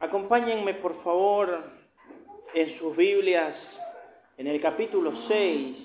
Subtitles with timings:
[0.00, 1.64] Acompáñenme por favor
[2.54, 3.54] en sus Biblias
[4.36, 5.76] en el capítulo 6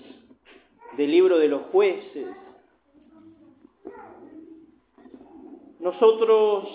[0.97, 2.27] del libro de los jueces.
[5.79, 6.67] Nosotros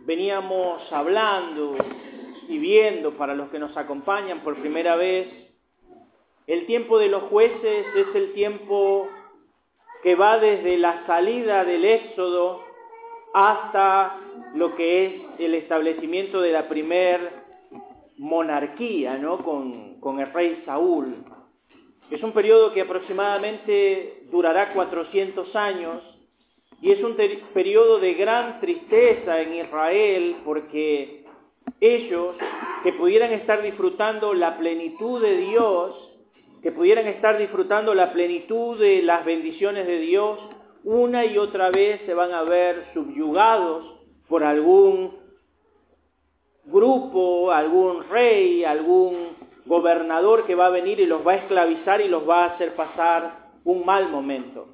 [0.00, 1.76] veníamos hablando
[2.48, 5.28] y viendo para los que nos acompañan por primera vez,
[6.46, 9.08] el tiempo de los jueces es el tiempo
[10.02, 12.63] que va desde la salida del Éxodo
[13.34, 14.16] hasta
[14.54, 17.30] lo que es el establecimiento de la primer
[18.16, 19.38] monarquía, ¿no?
[19.38, 21.24] Con, con el rey Saúl.
[22.10, 26.00] Es un periodo que aproximadamente durará 400 años
[26.80, 27.16] y es un
[27.52, 31.24] periodo de gran tristeza en Israel porque
[31.80, 32.36] ellos
[32.84, 35.96] que pudieran estar disfrutando la plenitud de Dios,
[36.62, 40.38] que pudieran estar disfrutando la plenitud de las bendiciones de Dios,
[40.84, 43.84] una y otra vez se van a ver subyugados
[44.28, 45.16] por algún
[46.66, 52.08] grupo, algún rey, algún gobernador que va a venir y los va a esclavizar y
[52.08, 54.68] los va a hacer pasar un mal momento.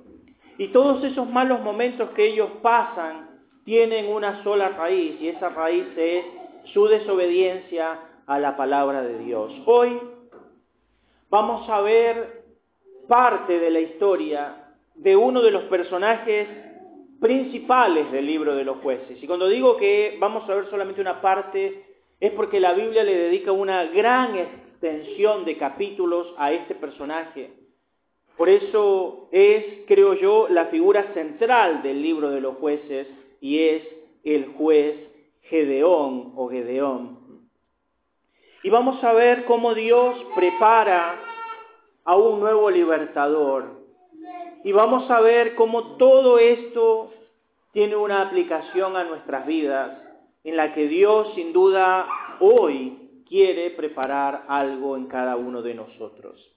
[0.59, 3.31] Y todos esos malos momentos que ellos pasan
[3.65, 6.25] tienen una sola raíz y esa raíz es
[6.73, 9.53] su desobediencia a la palabra de Dios.
[9.65, 10.01] Hoy
[11.31, 12.45] vamos a ver
[13.09, 14.60] parte de la historia
[15.03, 16.47] de uno de los personajes
[17.21, 19.23] principales del libro de los jueces.
[19.23, 21.85] Y cuando digo que vamos a ver solamente una parte,
[22.21, 27.51] es porque la Biblia le dedica una gran extensión de capítulos a este personaje.
[28.37, 33.07] Por eso es, creo yo, la figura central del libro de los jueces
[33.41, 33.83] y es
[34.23, 34.97] el juez
[35.43, 37.49] Gedeón o Gedeón.
[38.63, 41.19] Y vamos a ver cómo Dios prepara
[42.05, 43.80] a un nuevo libertador.
[44.65, 47.13] Y vamos a ver cómo todo esto
[47.73, 49.99] tiene una aplicación a nuestras vidas,
[50.45, 52.07] en la que Dios sin duda
[52.41, 56.51] hoy quiere preparar algo en cada uno de nosotros.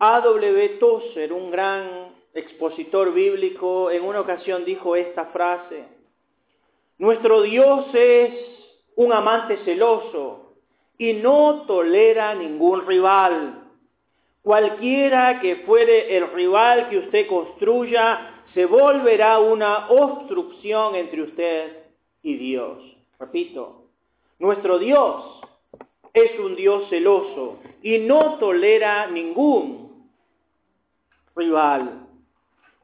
[0.00, 0.68] A.W.
[0.80, 5.86] Tozer, un gran expositor bíblico, en una ocasión dijo esta frase,
[6.98, 8.32] Nuestro Dios es
[8.96, 10.54] un amante celoso
[10.98, 13.67] y no tolera ningún rival.
[14.48, 21.76] Cualquiera que fuere el rival que usted construya, se volverá una obstrucción entre usted
[22.22, 22.78] y Dios.
[23.20, 23.88] Repito,
[24.38, 25.42] nuestro Dios
[26.14, 30.08] es un Dios celoso y no tolera ningún
[31.36, 32.06] rival.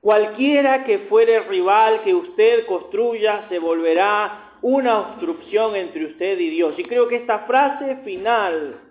[0.03, 6.75] Cualquiera que fuere rival que usted construya se volverá una obstrucción entre usted y Dios.
[6.77, 8.84] Y creo que esta frase final,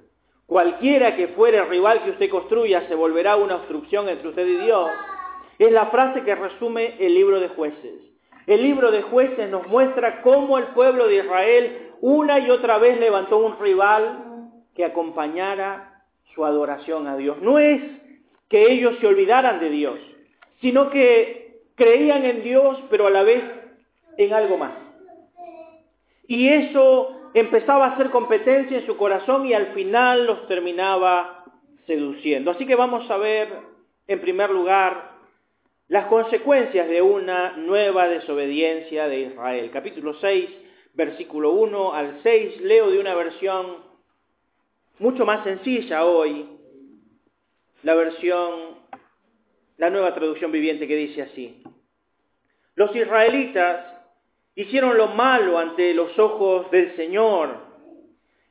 [0.53, 4.87] cualquiera que fuere rival que usted construya se volverá una obstrucción entre usted y Dios,
[5.57, 7.95] es la frase que resume el libro de jueces.
[8.45, 12.99] El libro de jueces nos muestra cómo el pueblo de Israel una y otra vez
[12.99, 16.03] levantó un rival que acompañara
[16.35, 17.41] su adoración a Dios.
[17.41, 17.81] No es
[18.47, 19.99] que ellos se olvidaran de Dios,
[20.61, 23.43] sino que creían en Dios, pero a la vez
[24.17, 24.73] en algo más.
[26.27, 31.45] Y eso empezaba a hacer competencia en su corazón y al final los terminaba
[31.87, 32.51] seduciendo.
[32.51, 33.49] Así que vamos a ver,
[34.07, 35.13] en primer lugar,
[35.87, 39.69] las consecuencias de una nueva desobediencia de Israel.
[39.71, 40.49] Capítulo 6,
[40.93, 43.77] versículo 1 al 6, leo de una versión
[44.99, 46.47] mucho más sencilla hoy,
[47.81, 48.77] la versión,
[49.77, 51.63] la nueva traducción viviente que dice así.
[52.75, 53.92] Los israelitas
[54.55, 57.57] hicieron lo malo ante los ojos del Señor.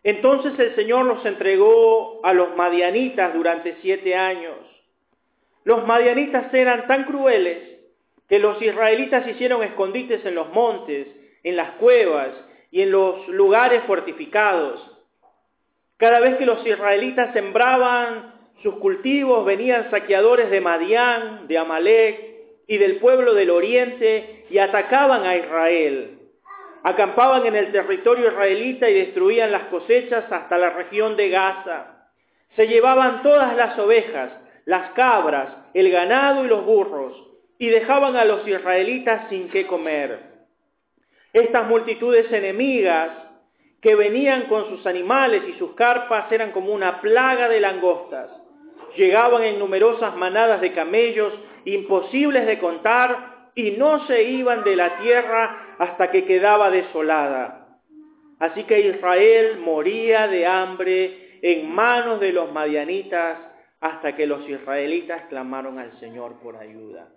[0.02, 4.56] Entonces el Señor los entregó a los madianitas durante siete años.
[5.64, 7.78] Los madianitas eran tan crueles
[8.28, 11.06] que los israelitas hicieron escondites en los montes,
[11.44, 12.30] en las cuevas
[12.70, 14.80] y en los lugares fortificados.
[15.98, 22.31] Cada vez que los israelitas sembraban sus cultivos, venían saqueadores de Madián, de Amalek
[22.66, 26.18] y del pueblo del oriente y atacaban a Israel.
[26.84, 32.08] Acampaban en el territorio israelita y destruían las cosechas hasta la región de Gaza.
[32.56, 34.32] Se llevaban todas las ovejas,
[34.64, 37.14] las cabras, el ganado y los burros,
[37.58, 40.18] y dejaban a los israelitas sin qué comer.
[41.32, 43.10] Estas multitudes enemigas
[43.80, 48.28] que venían con sus animales y sus carpas eran como una plaga de langostas.
[48.96, 51.32] Llegaban en numerosas manadas de camellos,
[51.64, 57.78] imposibles de contar, y no se iban de la tierra hasta que quedaba desolada.
[58.38, 63.38] Así que Israel moría de hambre en manos de los madianitas
[63.80, 67.08] hasta que los israelitas clamaron al Señor por ayuda.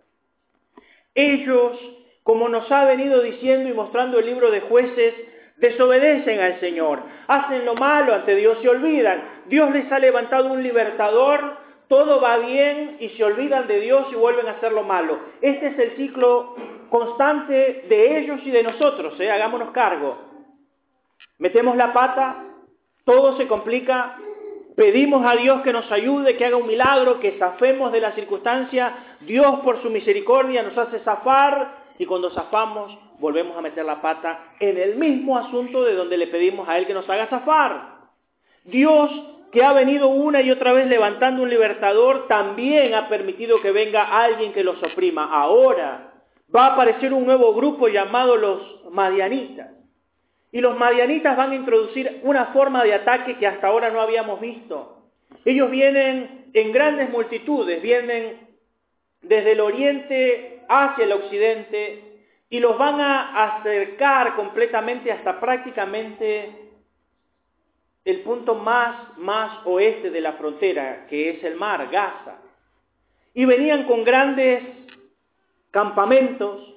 [1.14, 1.80] Ellos
[2.26, 5.14] como nos ha venido diciendo y mostrando el libro de jueces,
[5.58, 9.44] desobedecen al Señor, hacen lo malo ante Dios, se olvidan.
[9.46, 11.56] Dios les ha levantado un libertador,
[11.88, 15.20] todo va bien y se olvidan de Dios y vuelven a hacer lo malo.
[15.42, 16.56] Este es el ciclo
[16.90, 19.32] constante de ellos y de nosotros, ¿eh?
[19.32, 20.18] hagámonos cargo.
[21.38, 22.46] Metemos la pata,
[23.04, 24.18] todo se complica,
[24.76, 29.18] pedimos a Dios que nos ayude, que haga un milagro, que zafemos de la circunstancia,
[29.22, 34.54] Dios por su misericordia nos hace zafar y cuando zafamos volvemos a meter la pata
[34.60, 37.96] en el mismo asunto de donde le pedimos a Él que nos haga zafar.
[38.64, 39.12] Dios
[39.56, 44.04] que ha venido una y otra vez levantando un libertador, también ha permitido que venga
[44.04, 45.30] alguien que los oprima.
[45.32, 46.12] Ahora
[46.54, 49.72] va a aparecer un nuevo grupo llamado los Madianitas.
[50.52, 54.42] Y los Madianitas van a introducir una forma de ataque que hasta ahora no habíamos
[54.42, 55.04] visto.
[55.46, 58.50] Ellos vienen en grandes multitudes, vienen
[59.22, 66.65] desde el oriente hacia el occidente y los van a acercar completamente hasta prácticamente
[68.06, 72.38] el punto más, más oeste de la frontera, que es el mar, Gaza.
[73.34, 74.64] Y venían con grandes
[75.72, 76.74] campamentos,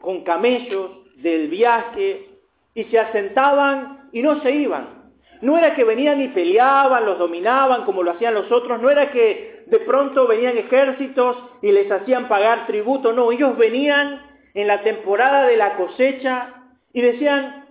[0.00, 2.30] con camellos del viaje,
[2.74, 5.10] y se asentaban y no se iban.
[5.42, 9.12] No era que venían y peleaban, los dominaban como lo hacían los otros, no era
[9.12, 14.22] que de pronto venían ejércitos y les hacían pagar tributo, no, ellos venían
[14.54, 16.54] en la temporada de la cosecha
[16.92, 17.66] y decían,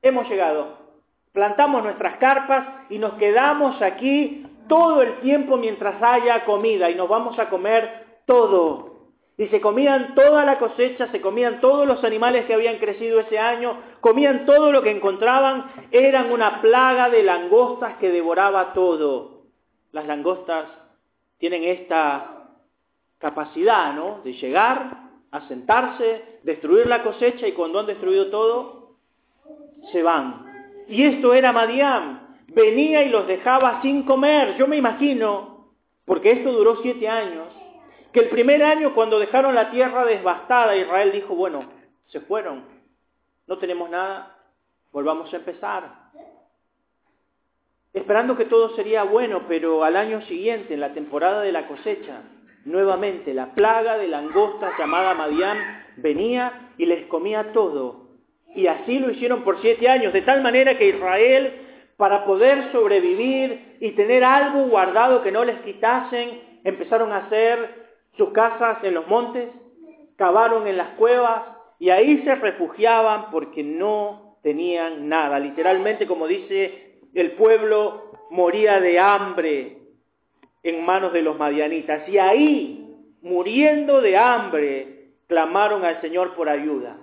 [0.00, 0.81] hemos llegado,
[1.32, 7.08] plantamos nuestras carpas y nos quedamos aquí todo el tiempo mientras haya comida y nos
[7.08, 8.92] vamos a comer todo.
[9.38, 13.38] Y se comían toda la cosecha, se comían todos los animales que habían crecido ese
[13.38, 19.42] año, comían todo lo que encontraban, eran una plaga de langostas que devoraba todo.
[19.90, 20.66] Las langostas
[21.38, 22.50] tienen esta
[23.18, 24.20] capacidad, ¿no?
[24.22, 24.98] De llegar,
[25.30, 28.96] a sentarse, destruir la cosecha y cuando han destruido todo,
[29.90, 30.51] se van.
[30.88, 32.36] Y esto era Madián.
[32.48, 34.56] Venía y los dejaba sin comer.
[34.56, 35.72] Yo me imagino,
[36.04, 37.48] porque esto duró siete años,
[38.12, 41.64] que el primer año cuando dejaron la tierra devastada, Israel dijo, bueno,
[42.06, 42.64] se fueron,
[43.46, 44.36] no tenemos nada,
[44.92, 46.02] volvamos a empezar.
[47.94, 52.22] Esperando que todo sería bueno, pero al año siguiente, en la temporada de la cosecha,
[52.64, 55.58] nuevamente la plaga de langostas llamada Madián
[55.96, 58.01] venía y les comía todo.
[58.54, 61.52] Y así lo hicieron por siete años, de tal manera que Israel,
[61.96, 67.82] para poder sobrevivir y tener algo guardado que no les quitasen, empezaron a hacer
[68.16, 69.48] sus casas en los montes,
[70.16, 71.42] cavaron en las cuevas
[71.78, 75.38] y ahí se refugiaban porque no tenían nada.
[75.38, 79.78] Literalmente, como dice, el pueblo moría de hambre
[80.62, 82.08] en manos de los madianitas.
[82.08, 82.86] Y ahí,
[83.22, 86.98] muriendo de hambre, clamaron al Señor por ayuda.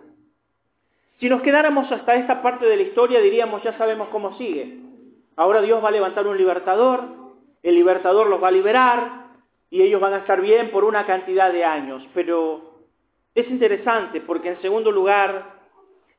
[1.19, 4.77] Si nos quedáramos hasta esta parte de la historia, diríamos, ya sabemos cómo sigue.
[5.35, 7.03] Ahora Dios va a levantar un libertador,
[7.61, 9.19] el libertador los va a liberar,
[9.69, 12.07] y ellos van a estar bien por una cantidad de años.
[12.13, 12.85] Pero
[13.35, 15.59] es interesante porque en segundo lugar,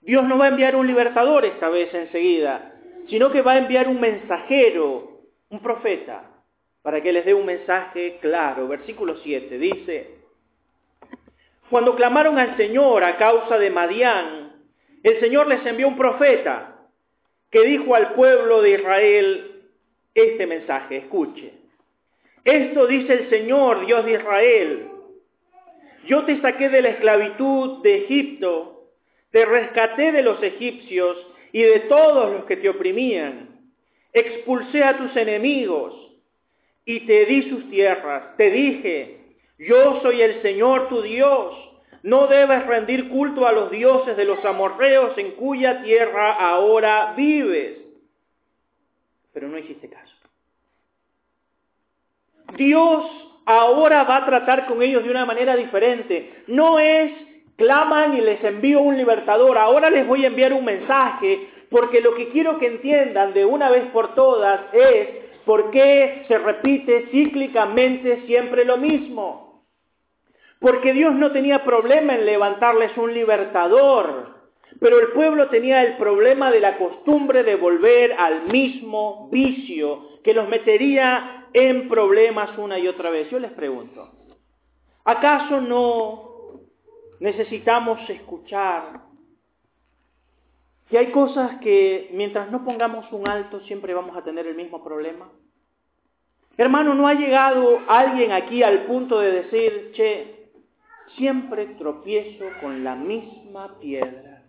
[0.02, 2.74] Dios no va a enviar un libertador esta vez enseguida,
[3.08, 6.24] sino que va a enviar un mensajero, un profeta,
[6.82, 8.68] para que les dé un mensaje claro.
[8.68, 10.20] Versículo 7 dice,
[11.68, 14.49] cuando clamaron al Señor a causa de Madián,
[15.02, 16.76] el Señor les envió un profeta
[17.50, 19.62] que dijo al pueblo de Israel
[20.14, 21.52] este mensaje, escuche.
[22.44, 24.88] Esto dice el Señor, Dios de Israel.
[26.06, 28.88] Yo te saqué de la esclavitud de Egipto,
[29.30, 31.16] te rescaté de los egipcios
[31.52, 33.48] y de todos los que te oprimían.
[34.12, 35.94] Expulsé a tus enemigos
[36.84, 38.36] y te di sus tierras.
[38.36, 39.18] Te dije,
[39.58, 41.69] yo soy el Señor tu Dios.
[42.02, 47.78] No debes rendir culto a los dioses de los amorreos en cuya tierra ahora vives.
[49.32, 50.14] Pero no hiciste caso.
[52.56, 53.04] Dios
[53.44, 56.44] ahora va a tratar con ellos de una manera diferente.
[56.46, 57.12] No es
[57.56, 62.14] claman y les envío un libertador, ahora les voy a enviar un mensaje, porque lo
[62.14, 65.08] que quiero que entiendan de una vez por todas es
[65.44, 69.49] por qué se repite cíclicamente siempre lo mismo.
[70.60, 74.40] Porque Dios no tenía problema en levantarles un libertador,
[74.78, 80.34] pero el pueblo tenía el problema de la costumbre de volver al mismo vicio que
[80.34, 83.28] los metería en problemas una y otra vez.
[83.30, 84.10] Yo les pregunto,
[85.04, 86.60] ¿acaso no
[87.20, 89.00] necesitamos escuchar
[90.90, 94.84] que hay cosas que mientras no pongamos un alto siempre vamos a tener el mismo
[94.84, 95.30] problema?
[96.58, 100.39] Hermano, ¿no ha llegado alguien aquí al punto de decir, che,
[101.16, 104.42] siempre tropiezo con la misma piedra.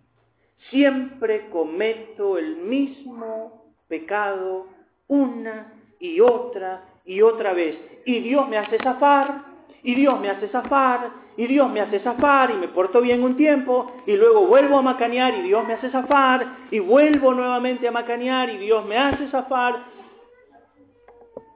[0.69, 4.67] Siempre cometo el mismo pecado
[5.07, 7.77] una y otra y otra vez.
[8.05, 9.43] Y Dios me hace zafar,
[9.83, 13.35] y Dios me hace zafar, y Dios me hace zafar, y me porto bien un
[13.35, 17.91] tiempo, y luego vuelvo a macanear, y Dios me hace zafar, y vuelvo nuevamente a
[17.91, 19.83] macanear, y Dios me hace zafar.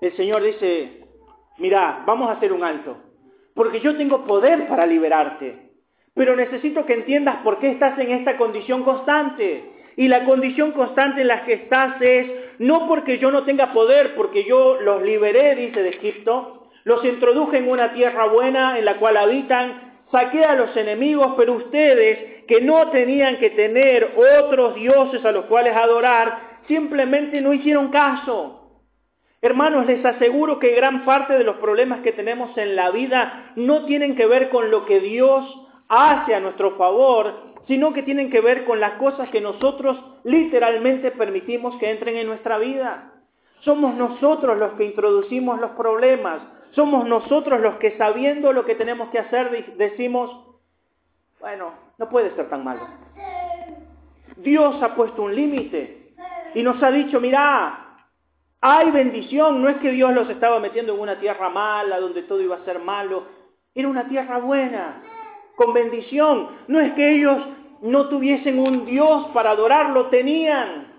[0.01, 1.07] El Señor dice,
[1.57, 2.97] mira, vamos a hacer un alto,
[3.55, 5.71] porque yo tengo poder para liberarte,
[6.13, 9.71] pero necesito que entiendas por qué estás en esta condición constante.
[9.97, 12.27] Y la condición constante en la que estás es
[12.59, 17.57] no porque yo no tenga poder, porque yo los liberé, dice de Egipto, los introduje
[17.57, 22.62] en una tierra buena en la cual habitan, saqué a los enemigos, pero ustedes que
[22.62, 28.64] no tenían que tener otros dioses a los cuales adorar, simplemente no hicieron caso.
[29.42, 33.86] Hermanos, les aseguro que gran parte de los problemas que tenemos en la vida no
[33.86, 35.46] tienen que ver con lo que Dios
[35.88, 41.12] hace a nuestro favor, sino que tienen que ver con las cosas que nosotros literalmente
[41.12, 43.12] permitimos que entren en nuestra vida.
[43.62, 49.10] Somos nosotros los que introducimos los problemas, somos nosotros los que sabiendo lo que tenemos
[49.10, 50.30] que hacer decimos,
[51.39, 52.82] bueno, no puede ser tan malo.
[54.38, 56.13] Dios ha puesto un límite
[56.54, 57.85] y nos ha dicho, mira,
[58.67, 62.41] hay bendición, no es que Dios los estaba metiendo en una tierra mala donde todo
[62.41, 63.25] iba a ser malo,
[63.75, 65.03] era una tierra buena
[65.55, 66.50] con bendición.
[66.67, 67.38] No es que ellos
[67.81, 70.91] no tuviesen un Dios para adorarlo, tenían.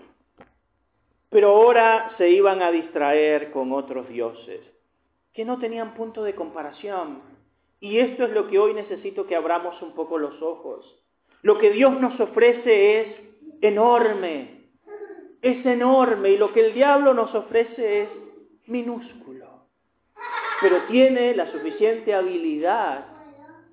[1.29, 4.61] Pero ahora se iban a distraer con otros dioses
[5.35, 7.21] que no tenían punto de comparación.
[7.81, 11.03] Y esto es lo que hoy necesito que abramos un poco los ojos.
[11.43, 13.09] Lo que Dios nos ofrece es
[13.61, 14.56] enorme,
[15.43, 18.09] es enorme y lo que el diablo nos ofrece es
[18.67, 19.47] minúsculo.
[20.61, 23.07] Pero tiene la suficiente habilidad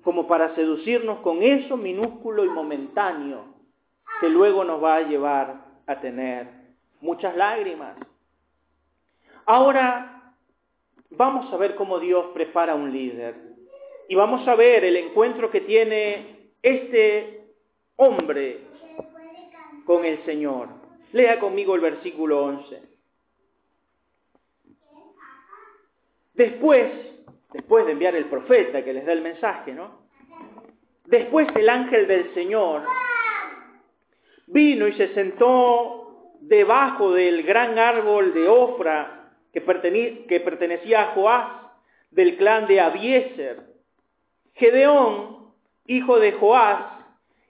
[0.02, 3.54] como para seducirnos con eso minúsculo y momentáneo
[4.20, 6.48] que luego nos va a llevar a tener
[7.00, 7.96] muchas lágrimas.
[9.46, 10.34] Ahora
[11.10, 13.34] vamos a ver cómo Dios prepara un líder
[14.08, 17.46] y vamos a ver el encuentro que tiene este
[17.96, 18.60] hombre
[19.84, 20.83] con el Señor.
[21.14, 22.82] Lea conmigo el versículo 11.
[26.34, 27.04] Después
[27.54, 30.02] después de enviar el profeta que les da el mensaje, ¿no?
[31.06, 32.82] Después el ángel del Señor
[34.48, 41.46] vino y se sentó debajo del gran árbol de Ofra que, pertenecía a Joás
[42.10, 43.62] del clan de Abieser.
[44.54, 45.52] Gedeón,
[45.86, 47.03] hijo de Joás,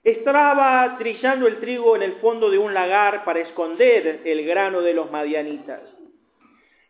[0.05, 4.93] estaba trillando el trigo en el fondo de un lagar para esconder el grano de
[4.93, 5.81] los madianitas.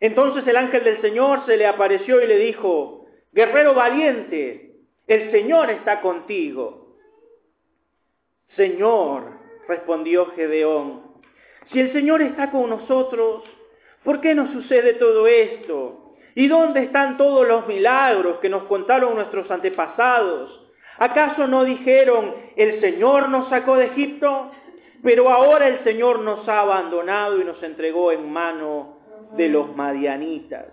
[0.00, 4.74] Entonces el ángel del Señor se le apareció y le dijo, Guerrero valiente,
[5.06, 6.98] el Señor está contigo.
[8.54, 11.02] Señor, respondió Gedeón,
[11.72, 13.44] si el Señor está con nosotros,
[14.04, 16.14] ¿por qué nos sucede todo esto?
[16.34, 20.65] ¿Y dónde están todos los milagros que nos contaron nuestros antepasados?
[20.98, 24.50] ¿Acaso no dijeron, el Señor nos sacó de Egipto?
[25.02, 28.96] Pero ahora el Señor nos ha abandonado y nos entregó en mano
[29.36, 30.66] de los madianitas.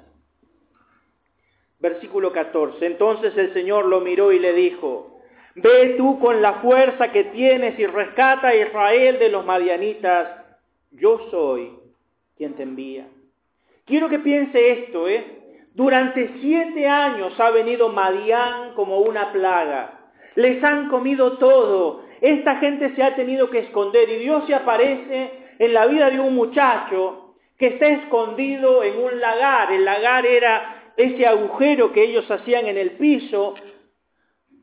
[1.80, 2.86] Versículo 14.
[2.86, 5.20] Entonces el Señor lo miró y le dijo,
[5.56, 10.46] ve tú con la fuerza que tienes y rescata a Israel de los madianitas.
[10.92, 11.78] Yo soy
[12.38, 13.08] quien te envía.
[13.86, 15.42] Quiero que piense esto, ¿eh?
[15.74, 20.03] Durante siete años ha venido Madián como una plaga.
[20.36, 22.04] Les han comido todo.
[22.22, 26.20] Esta gente se ha tenido que esconder y Dios se aparece en la vida de
[26.20, 29.72] un muchacho que está escondido en un lagar.
[29.72, 33.56] El lagar era ese agujero que ellos hacían en el piso,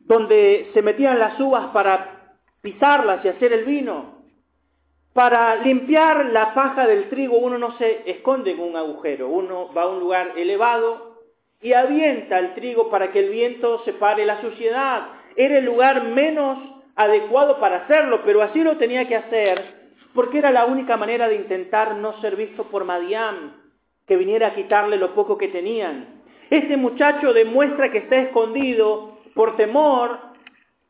[0.06, 4.20] donde se metían las uvas para pisarlas y hacer el vino.
[5.12, 9.82] Para limpiar la paja del trigo uno no se esconde en un agujero, uno va
[9.82, 11.16] a un lugar elevado
[11.60, 15.08] y avienta el trigo para que el viento separe la suciedad.
[15.36, 16.58] Era el lugar menos
[16.96, 19.80] adecuado para hacerlo, pero así lo tenía que hacer
[20.14, 23.54] porque era la única manera de intentar no ser visto por Madián,
[24.06, 26.22] que viniera a quitarle lo poco que tenían.
[26.50, 30.18] Este muchacho demuestra que está escondido por temor,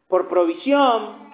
[0.09, 1.31] por provisión.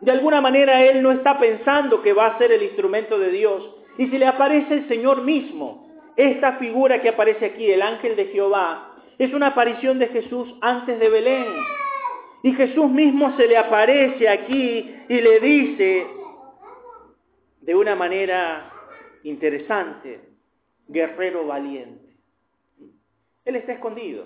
[0.00, 3.74] De alguna manera él no está pensando que va a ser el instrumento de Dios.
[3.98, 8.26] Y si le aparece el Señor mismo, esta figura que aparece aquí, el ángel de
[8.26, 11.46] Jehová, es una aparición de Jesús antes de Belén.
[12.42, 16.06] Y Jesús mismo se le aparece aquí y le dice
[17.60, 18.72] de una manera
[19.24, 20.20] interesante,
[20.86, 22.08] guerrero valiente.
[23.44, 24.24] Él está escondido.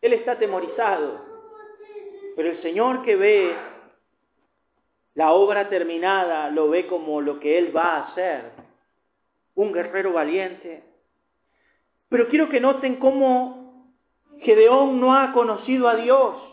[0.00, 1.24] Él está atemorizado.
[2.36, 3.54] Pero el Señor que ve
[5.14, 8.52] la obra terminada lo ve como lo que Él va a hacer,
[9.54, 10.82] un guerrero valiente.
[12.08, 13.94] Pero quiero que noten cómo
[14.40, 16.49] Gedeón no ha conocido a Dios.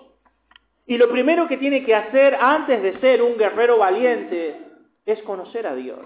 [0.87, 4.55] Y lo primero que tiene que hacer antes de ser un guerrero valiente
[5.05, 5.99] es conocer a Dios.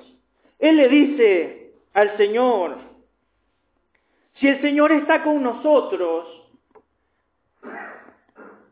[0.58, 2.76] Él le dice al Señor,
[4.36, 6.28] si el Señor está con nosotros,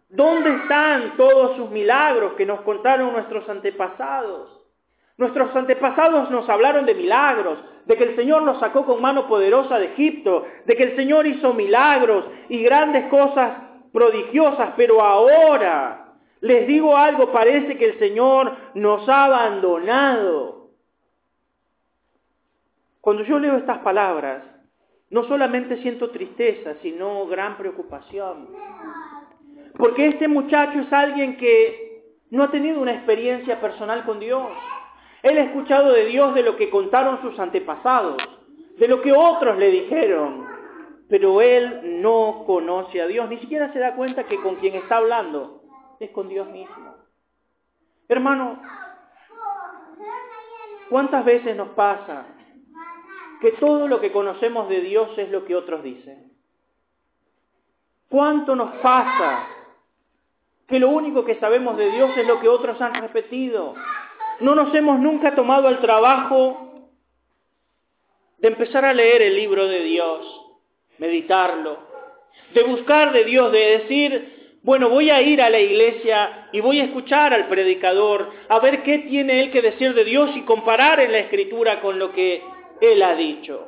[0.09, 4.59] ¿dónde están todos sus milagros que nos contaron nuestros antepasados?
[5.17, 9.77] Nuestros antepasados nos hablaron de milagros, de que el Señor nos sacó con mano poderosa
[9.77, 16.09] de Egipto, de que el Señor hizo milagros y grandes cosas prodigiosas, pero ahora
[16.41, 20.69] les digo algo, parece que el Señor nos ha abandonado.
[23.01, 24.43] Cuando yo leo estas palabras,
[25.09, 28.49] no solamente siento tristeza, sino gran preocupación.
[29.77, 34.47] Porque este muchacho es alguien que no ha tenido una experiencia personal con Dios.
[35.23, 38.17] Él ha escuchado de Dios de lo que contaron sus antepasados,
[38.77, 40.48] de lo que otros le dijeron,
[41.09, 44.97] pero él no conoce a Dios, ni siquiera se da cuenta que con quien está
[44.97, 45.63] hablando
[45.99, 46.95] es con Dios mismo.
[48.07, 48.61] Hermano,
[50.89, 52.27] ¿cuántas veces nos pasa
[53.41, 56.31] que todo lo que conocemos de Dios es lo que otros dicen?
[58.07, 59.47] ¿Cuánto nos pasa
[60.67, 63.73] que lo único que sabemos de Dios es lo que otros han repetido?
[64.41, 66.89] No nos hemos nunca tomado el trabajo
[68.37, 70.48] de empezar a leer el libro de Dios,
[70.99, 71.79] meditarlo,
[72.53, 76.79] de buscar de Dios, de decir, bueno, voy a ir a la iglesia y voy
[76.79, 80.99] a escuchar al predicador, a ver qué tiene él que decir de Dios y comparar
[80.99, 82.43] en la escritura con lo que
[82.81, 83.65] él ha dicho.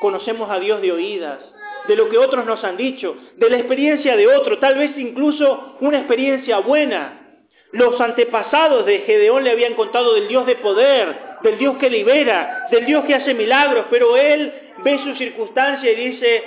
[0.00, 1.40] Conocemos a Dios de oídas,
[1.86, 5.76] de lo que otros nos han dicho, de la experiencia de otro, tal vez incluso
[5.80, 7.25] una experiencia buena.
[7.72, 12.68] Los antepasados de Gedeón le habían contado del Dios de poder, del Dios que libera,
[12.70, 14.52] del Dios que hace milagros, pero él
[14.84, 16.44] ve su circunstancia y dice,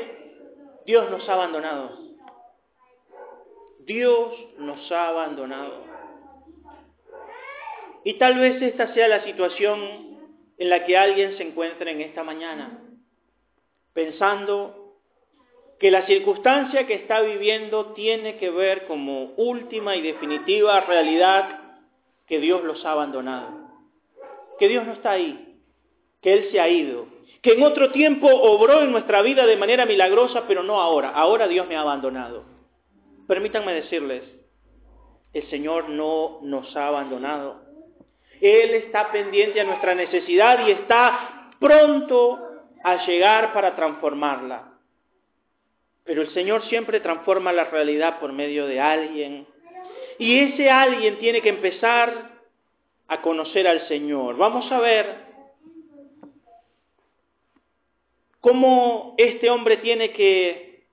[0.86, 2.00] Dios nos ha abandonado.
[3.80, 5.84] Dios nos ha abandonado.
[8.04, 10.20] Y tal vez esta sea la situación
[10.58, 12.80] en la que alguien se encuentra en esta mañana,
[13.94, 14.89] pensando
[15.80, 21.60] que la circunstancia que está viviendo tiene que ver como última y definitiva realidad
[22.28, 23.50] que Dios los ha abandonado,
[24.60, 25.58] que Dios no está ahí,
[26.22, 27.08] que Él se ha ido,
[27.42, 31.48] que en otro tiempo obró en nuestra vida de manera milagrosa, pero no ahora, ahora
[31.48, 32.44] Dios me ha abandonado.
[33.28, 34.24] Permítanme decirles,
[35.34, 37.62] el Señor no nos ha abandonado.
[38.42, 42.40] Él está pendiente a nuestra necesidad y está pronto
[42.84, 44.69] a llegar para transformarla.
[46.10, 49.46] Pero el Señor siempre transforma la realidad por medio de alguien.
[50.18, 52.32] Y ese alguien tiene que empezar
[53.08, 54.36] a conocer al Señor.
[54.36, 55.18] Vamos a ver
[58.42, 60.86] cómo este hombre tiene que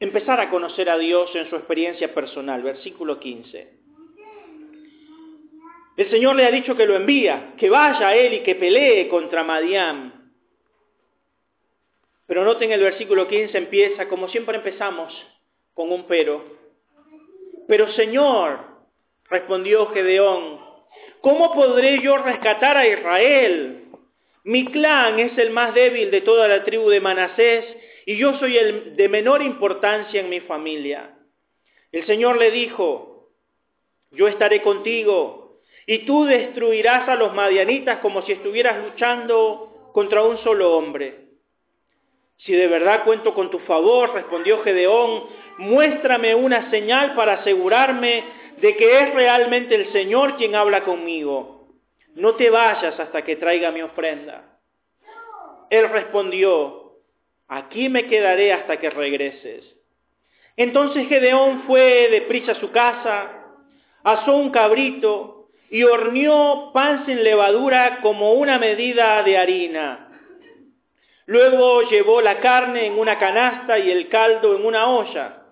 [0.00, 2.62] empezar a conocer a Dios en su experiencia personal.
[2.62, 3.72] Versículo 15.
[5.96, 9.08] El Señor le ha dicho que lo envía, que vaya a él y que pelee
[9.08, 10.23] contra Madián.
[12.26, 15.12] Pero noten el versículo 15 empieza, como siempre empezamos,
[15.74, 16.44] con un pero.
[17.68, 18.60] Pero Señor,
[19.28, 20.60] respondió Gedeón,
[21.20, 23.84] ¿cómo podré yo rescatar a Israel?
[24.44, 27.64] Mi clan es el más débil de toda la tribu de Manasés
[28.06, 31.16] y yo soy el de menor importancia en mi familia.
[31.92, 33.30] El Señor le dijo,
[34.10, 40.38] yo estaré contigo y tú destruirás a los madianitas como si estuvieras luchando contra un
[40.38, 41.23] solo hombre.
[42.38, 45.24] Si de verdad cuento con tu favor, respondió Gedeón,
[45.58, 48.24] muéstrame una señal para asegurarme
[48.58, 51.68] de que es realmente el Señor quien habla conmigo.
[52.14, 54.58] No te vayas hasta que traiga mi ofrenda.
[55.70, 56.92] Él respondió,
[57.48, 59.64] aquí me quedaré hasta que regreses.
[60.56, 63.44] Entonces Gedeón fue deprisa a su casa,
[64.04, 70.03] asó un cabrito y horneó pan sin levadura como una medida de harina.
[71.26, 75.42] Luego llevó la carne en una canasta y el caldo en una olla.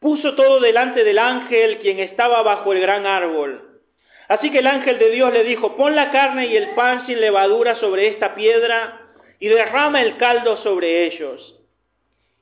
[0.00, 3.80] Puso todo delante del ángel quien estaba bajo el gran árbol.
[4.28, 7.20] Así que el ángel de Dios le dijo, pon la carne y el pan sin
[7.20, 9.00] levadura sobre esta piedra
[9.40, 11.56] y derrama el caldo sobre ellos.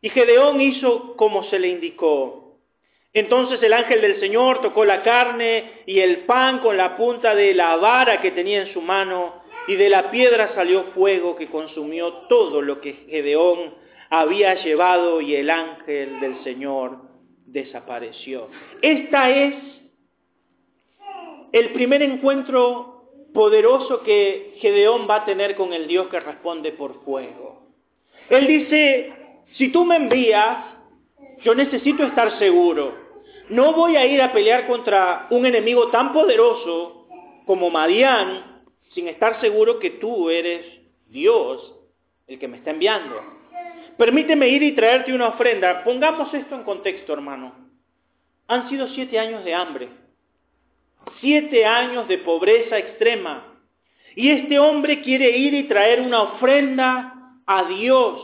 [0.02, 2.58] Y Gedeón hizo como se le indicó.
[3.14, 7.54] Entonces el ángel del Señor tocó la carne y el pan con la punta de
[7.54, 12.12] la vara que tenía en su mano y de la piedra salió fuego que consumió
[12.28, 13.74] todo lo que Gedeón
[14.10, 16.98] había llevado y el ángel del Señor
[17.46, 18.48] desapareció.
[18.80, 19.54] Esta es
[21.52, 27.04] el primer encuentro poderoso que Gedeón va a tener con el Dios que responde por
[27.04, 27.62] fuego.
[28.30, 29.12] Él dice,
[29.52, 30.58] si tú me envías,
[31.42, 32.94] yo necesito estar seguro.
[33.48, 37.06] No voy a ir a pelear contra un enemigo tan poderoso
[37.46, 38.55] como Madián
[38.96, 40.64] sin estar seguro que tú eres
[41.08, 41.74] Dios
[42.26, 43.22] el que me está enviando.
[43.98, 45.84] Permíteme ir y traerte una ofrenda.
[45.84, 47.54] Pongamos esto en contexto, hermano.
[48.48, 49.88] Han sido siete años de hambre,
[51.20, 53.60] siete años de pobreza extrema.
[54.14, 58.22] Y este hombre quiere ir y traer una ofrenda a Dios.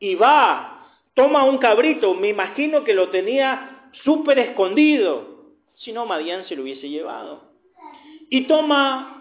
[0.00, 5.52] Y va, toma un cabrito, me imagino que lo tenía súper escondido.
[5.76, 7.44] Si no, Madián se lo hubiese llevado.
[8.28, 9.19] Y toma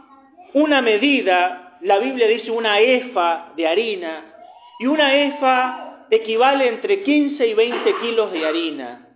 [0.53, 4.33] una medida, la Biblia dice una efa de harina,
[4.79, 9.07] y una efa equivale entre 15 y 20 kilos de harina.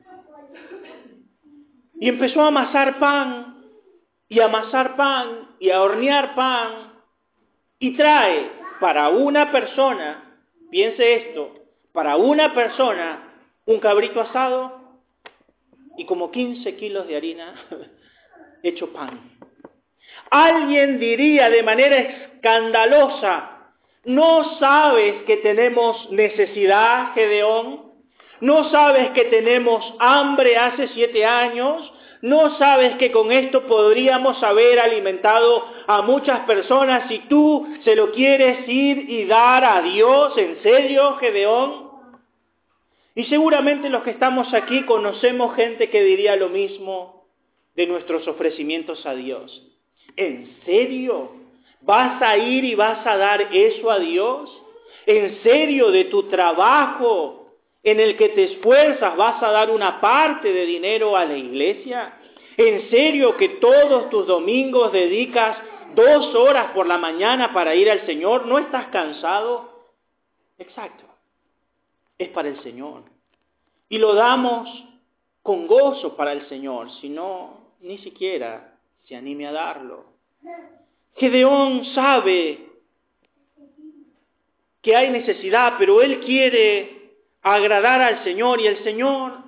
[2.00, 3.63] Y empezó a amasar pan,
[4.28, 6.93] y a amasar pan, y a hornear pan,
[7.80, 11.54] y trae para una persona, piense esto,
[11.93, 13.34] para una persona
[13.65, 15.00] un cabrito asado
[15.98, 17.54] y como 15 kilos de harina
[18.63, 19.33] hecho pan.
[20.30, 23.72] Alguien diría de manera escandalosa,
[24.06, 27.94] ¿no sabes que tenemos necesidad, Gedeón?
[28.42, 31.94] ¿No sabes que tenemos hambre hace siete años?
[32.22, 38.12] ¿No sabes que con esto podríamos haber alimentado a muchas personas si tú se lo
[38.12, 40.38] quieres ir y dar a Dios?
[40.38, 41.92] ¿En serio, Gedeón?
[43.16, 47.28] Y seguramente los que estamos aquí conocemos gente que diría lo mismo
[47.76, 49.73] de nuestros ofrecimientos a Dios.
[50.15, 51.32] ¿En serio?
[51.82, 54.49] ¿Vas a ir y vas a dar eso a Dios?
[55.06, 57.47] ¿En serio de tu trabajo
[57.84, 62.13] en el que te esfuerzas vas a dar una parte de dinero a la iglesia?
[62.56, 65.58] ¿En serio que todos tus domingos dedicas
[65.95, 68.45] dos horas por la mañana para ir al Señor?
[68.45, 69.89] ¿No estás cansado?
[70.58, 71.04] Exacto.
[72.17, 73.04] Es para el Señor.
[73.89, 74.69] Y lo damos
[75.41, 78.73] con gozo para el Señor, si no, ni siquiera
[79.06, 80.06] se anime a darlo.
[81.16, 82.60] Gedeón sabe
[84.82, 87.12] que hay necesidad, pero él quiere
[87.42, 89.44] agradar al Señor y el Señor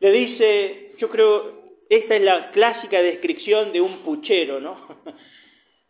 [0.00, 1.56] le dice, yo creo,
[1.88, 4.76] esta es la clásica descripción de un puchero, ¿no?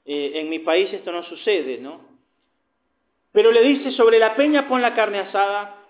[0.09, 2.01] Eh, en mi país esto no sucede, ¿no?
[3.33, 5.83] Pero le dice, sobre la peña pon la carne asada,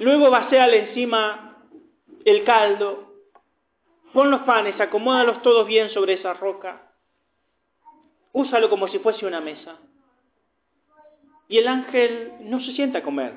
[0.00, 1.64] luego vaceale encima
[2.26, 3.09] el caldo,
[4.12, 6.82] Pon los panes, acomódalos todos bien sobre esa roca.
[8.32, 9.76] Úsalo como si fuese una mesa.
[11.48, 13.32] Y el ángel no se sienta a comer,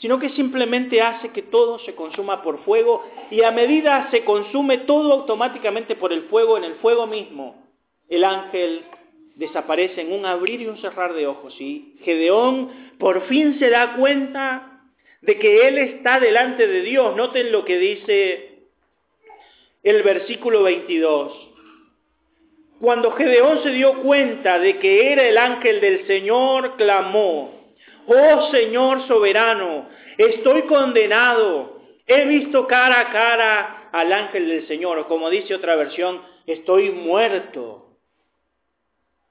[0.00, 4.78] sino que simplemente hace que todo se consuma por fuego y a medida se consume
[4.78, 7.64] todo automáticamente por el fuego, en el fuego mismo,
[8.08, 8.84] el ángel
[9.36, 11.54] desaparece en un abrir y un cerrar de ojos.
[11.60, 14.82] Y Gedeón por fin se da cuenta
[15.22, 17.16] de que él está delante de Dios.
[17.16, 18.53] Noten lo que dice
[19.84, 21.50] el versículo 22.
[22.80, 27.72] Cuando Gedeón se dio cuenta de que era el ángel del Señor, clamó,
[28.06, 35.06] oh Señor soberano, estoy condenado, he visto cara a cara al ángel del Señor, o
[35.06, 37.82] como dice otra versión, estoy muerto.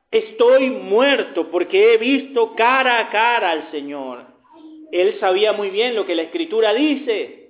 [0.09, 4.25] Estoy muerto porque he visto cara a cara al Señor.
[4.91, 7.42] Él sabía muy bien lo que la escritura dice.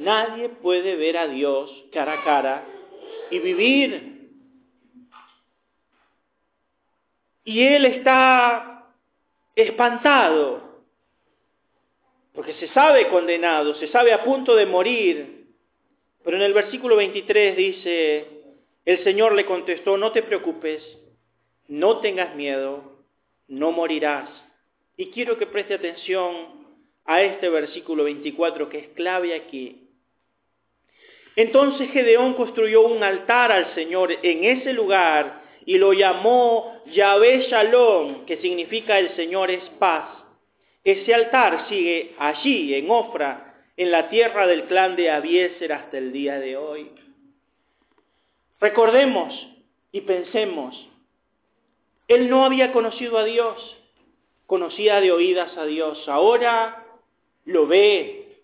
[0.00, 2.64] Nadie puede ver a Dios cara a cara
[3.30, 4.30] y vivir.
[7.44, 8.94] Y él está
[9.54, 10.86] espantado,
[12.32, 15.48] porque se sabe condenado, se sabe a punto de morir.
[16.24, 18.26] Pero en el versículo 23 dice,
[18.86, 20.82] el Señor le contestó, no te preocupes,
[21.68, 23.04] no tengas miedo,
[23.48, 24.30] no morirás.
[24.96, 26.64] Y quiero que preste atención
[27.04, 29.88] a este versículo 24 que es clave aquí.
[31.40, 38.26] Entonces Gedeón construyó un altar al Señor en ese lugar y lo llamó Yahvé Shalom,
[38.26, 40.06] que significa el Señor es paz.
[40.84, 46.12] Ese altar sigue allí, en Ofra, en la tierra del clan de Abieser hasta el
[46.12, 46.90] día de hoy.
[48.60, 49.32] Recordemos
[49.92, 50.90] y pensemos,
[52.08, 53.78] él no había conocido a Dios,
[54.46, 56.84] conocía de oídas a Dios, ahora
[57.46, 58.42] lo ve,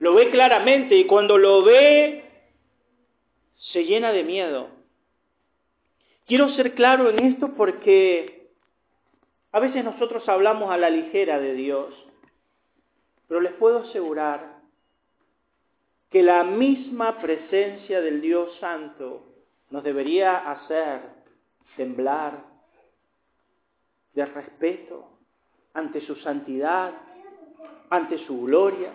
[0.00, 2.25] lo ve claramente y cuando lo ve
[3.58, 4.68] se llena de miedo.
[6.26, 8.48] Quiero ser claro en esto porque
[9.52, 11.94] a veces nosotros hablamos a la ligera de Dios,
[13.28, 14.56] pero les puedo asegurar
[16.10, 19.24] que la misma presencia del Dios Santo
[19.70, 21.00] nos debería hacer
[21.76, 22.44] temblar
[24.14, 25.08] de respeto
[25.74, 26.92] ante su santidad,
[27.90, 28.90] ante su gloria.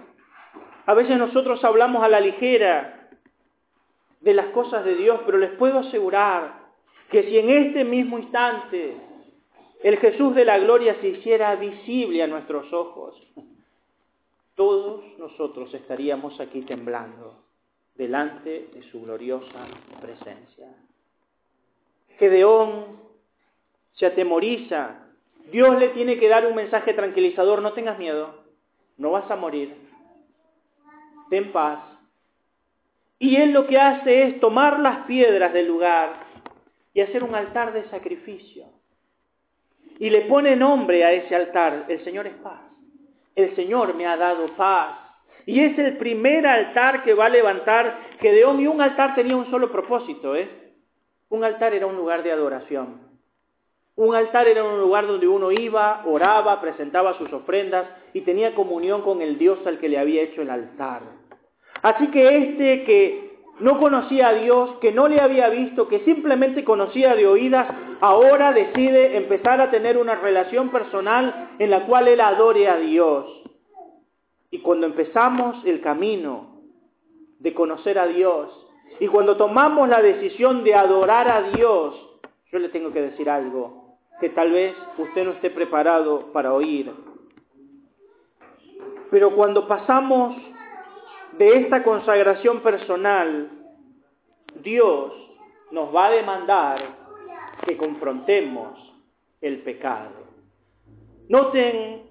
[0.85, 3.00] A veces nosotros hablamos a la ligera
[4.21, 6.61] de las cosas de Dios, pero les puedo asegurar
[7.09, 8.95] que si en este mismo instante
[9.83, 13.15] el Jesús de la gloria se hiciera visible a nuestros ojos,
[14.55, 17.43] todos nosotros estaríamos aquí temblando
[17.95, 19.67] delante de su gloriosa
[19.99, 20.67] presencia.
[22.17, 22.99] Gedeón
[23.93, 25.07] se atemoriza.
[25.51, 27.61] Dios le tiene que dar un mensaje tranquilizador.
[27.61, 28.35] No tengas miedo.
[28.97, 29.75] No vas a morir.
[31.29, 31.90] Ten paz.
[33.21, 36.25] Y él lo que hace es tomar las piedras del lugar
[36.91, 38.65] y hacer un altar de sacrificio.
[39.99, 41.85] Y le pone nombre a ese altar.
[41.87, 42.61] El Señor es paz.
[43.35, 44.97] El Señor me ha dado paz.
[45.45, 48.59] Y es el primer altar que va a levantar Gedeón.
[48.59, 50.49] Y un altar tenía un solo propósito, ¿eh?
[51.29, 53.01] Un altar era un lugar de adoración.
[53.97, 59.03] Un altar era un lugar donde uno iba, oraba, presentaba sus ofrendas y tenía comunión
[59.03, 61.20] con el Dios al que le había hecho el altar.
[61.81, 66.63] Así que este que no conocía a Dios, que no le había visto, que simplemente
[66.63, 67.67] conocía de oídas,
[67.99, 73.25] ahora decide empezar a tener una relación personal en la cual él adore a Dios.
[74.49, 76.61] Y cuando empezamos el camino
[77.39, 78.49] de conocer a Dios,
[78.99, 81.95] y cuando tomamos la decisión de adorar a Dios,
[82.51, 86.91] yo le tengo que decir algo que tal vez usted no esté preparado para oír.
[89.09, 90.35] Pero cuando pasamos
[91.37, 93.49] de esta consagración personal,
[94.61, 95.13] Dios
[95.71, 96.79] nos va a demandar
[97.65, 98.77] que confrontemos
[99.41, 100.11] el pecado.
[101.29, 102.03] Noten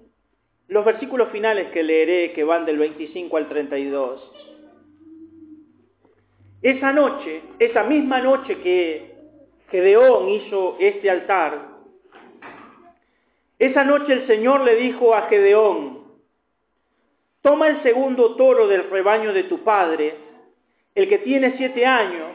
[0.67, 4.31] los versículos finales que leeré, que van del 25 al 32.
[6.61, 9.15] Esa noche, esa misma noche que
[9.69, 11.69] Gedeón hizo este altar,
[13.59, 16.00] esa noche el Señor le dijo a Gedeón,
[17.41, 20.15] toma el segundo toro del rebaño de tu padre,
[20.95, 22.31] el que tiene siete años,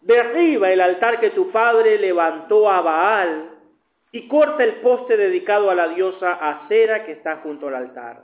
[0.00, 3.50] derriba el altar que tu padre levantó a Baal
[4.10, 8.22] y corta el poste dedicado a la diosa Acera que está junto al altar.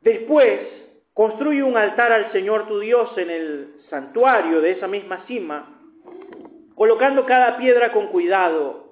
[0.00, 0.60] Después,
[1.12, 5.80] construye un altar al Señor tu Dios en el santuario de esa misma cima,
[6.74, 8.87] colocando cada piedra con cuidado.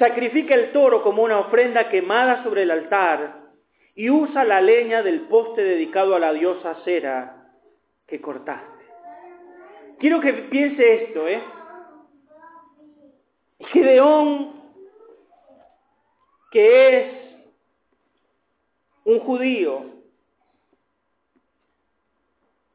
[0.00, 3.50] Sacrifica el toro como una ofrenda quemada sobre el altar
[3.94, 7.52] y usa la leña del poste dedicado a la diosa Cera
[8.06, 8.86] que cortaste.
[9.98, 11.42] Quiero que piense esto, ¿eh?
[13.58, 14.54] Gedeón,
[16.50, 17.14] que es
[19.04, 19.84] un judío,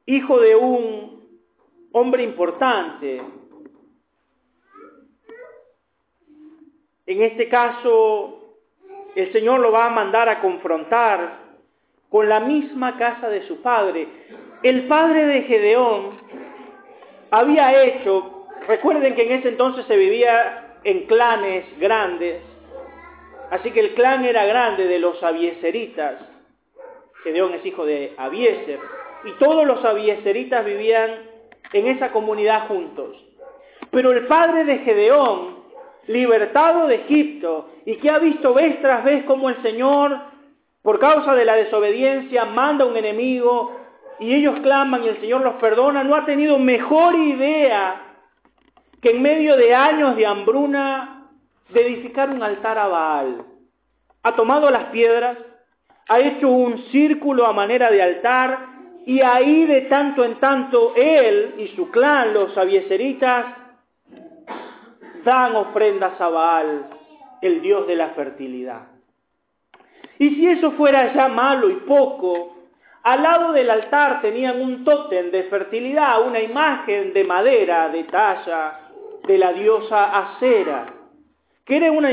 [0.06, 1.40] hijo de un
[1.92, 3.20] hombre importante,
[7.08, 8.42] en este caso
[9.16, 11.46] el Señor lo va a mandar a confrontar
[12.10, 14.08] con la misma casa de su padre.
[14.62, 16.20] El padre de Gedeón
[17.32, 22.42] había hecho, recuerden que en ese entonces se vivía en clanes grandes,
[23.52, 26.16] así que el clan era grande de los abieseritas,
[27.24, 28.80] Gedeón es hijo de Abieser,
[29.24, 31.12] y todos los abieseritas vivían
[31.74, 33.18] en esa comunidad juntos.
[33.92, 35.55] Pero el padre de Gedeón,
[36.08, 40.18] libertado de Egipto, y que ha visto vez tras vez como el Señor,
[40.82, 43.76] por causa de la desobediencia, manda un enemigo,
[44.20, 48.02] y ellos claman y el Señor los perdona, no ha tenido mejor idea
[49.02, 51.28] que en medio de años de hambruna
[51.70, 53.46] de edificar un altar a Baal.
[54.24, 55.38] Ha tomado las piedras,
[56.08, 58.68] ha hecho un círculo a manera de altar
[59.06, 63.46] y ahí de tanto en tanto él y su clan, los abieseritas,
[65.26, 66.86] dan ofrendas a Baal,
[67.42, 68.84] el dios de la fertilidad.
[70.18, 72.56] Y si eso fuera ya malo y poco,
[73.04, 78.80] al lado del altar tenían un tótem de fertilidad, una imagen de madera de talla
[79.28, 80.94] de la diosa Acera,
[81.66, 82.10] que era una,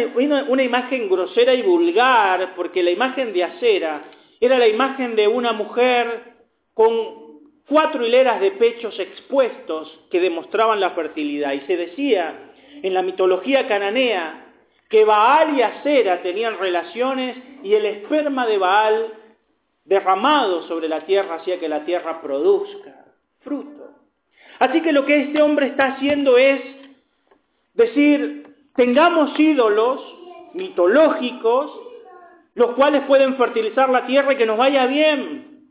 [0.49, 4.03] una, imagen grosera y vulgar, porque la imagen de Acera
[4.41, 6.33] era la imagen de una mujer
[6.75, 6.93] con
[7.69, 11.53] cuatro hileras de pechos expuestos que demostraban la fertilidad.
[11.53, 12.52] Y se decía
[12.83, 14.47] en la mitología cananea
[14.89, 19.13] que Baal y Acera tenían relaciones y el esperma de Baal
[19.85, 23.07] derramado sobre la tierra hacía que la tierra produzca
[23.41, 23.91] fruto.
[24.59, 26.61] Así que lo que este hombre está haciendo es
[27.75, 30.01] decir, tengamos ídolos
[30.55, 31.73] mitológicos,
[32.55, 35.65] los cuales pueden fertilizar la tierra y que nos vaya bien.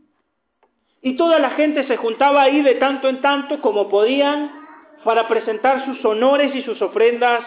[1.01, 4.60] Y toda la gente se juntaba ahí de tanto en tanto como podían
[5.03, 7.43] para presentar sus honores y sus ofrendas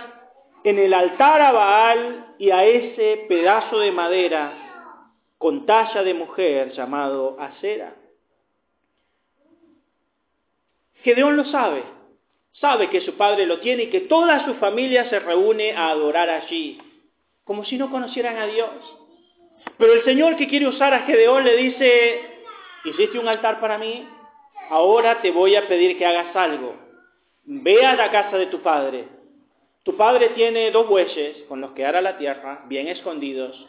[0.64, 4.64] en el altar a Baal y a ese pedazo de madera
[5.38, 7.94] con talla de mujer llamado Acera.
[11.02, 11.82] Gedeón lo sabe,
[12.54, 16.30] sabe que su padre lo tiene y que toda su familia se reúne a adorar
[16.30, 16.80] allí,
[17.44, 18.70] como si no conocieran a Dios.
[19.76, 22.22] Pero el Señor que quiere usar a Gedeón le dice,
[22.84, 24.08] hiciste un altar para mí,
[24.70, 26.83] ahora te voy a pedir que hagas algo.
[27.46, 29.08] Ve a la casa de tu padre.
[29.82, 33.68] Tu padre tiene dos bueyes con los que hará la tierra, bien escondidos.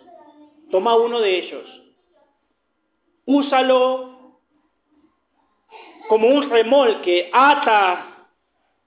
[0.72, 1.82] Toma uno de ellos.
[3.26, 4.16] Úsalo
[6.08, 8.28] como un remolque, ata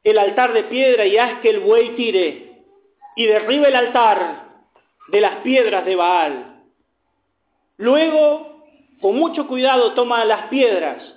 [0.05, 2.63] el altar de piedra y haz que el buey tire
[3.17, 4.45] y derribe el altar
[5.09, 6.63] de las piedras de Baal.
[7.77, 8.65] Luego,
[9.01, 11.15] con mucho cuidado, toma las piedras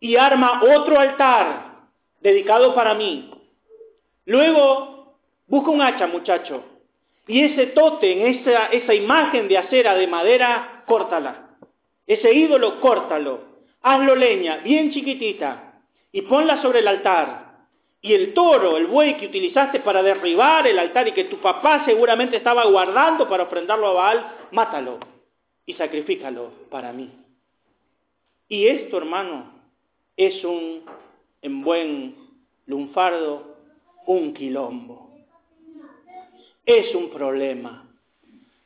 [0.00, 1.63] y arma otro altar
[2.24, 3.30] dedicado para mí.
[4.24, 6.64] Luego, busca un hacha, muchacho,
[7.26, 11.56] y ese tótem, esa, esa imagen de acera de madera, córtala.
[12.06, 13.54] Ese ídolo, córtalo.
[13.82, 15.74] Hazlo leña, bien chiquitita,
[16.10, 17.44] y ponla sobre el altar.
[18.00, 21.84] Y el toro, el buey que utilizaste para derribar el altar y que tu papá
[21.84, 24.98] seguramente estaba guardando para ofrendarlo a Baal, mátalo
[25.66, 27.10] y sacrifícalo para mí.
[28.48, 29.52] Y esto, hermano,
[30.16, 30.84] es un,
[31.44, 32.16] en buen
[32.66, 33.58] lunfardo,
[34.06, 35.10] un quilombo.
[36.64, 37.86] Es un problema.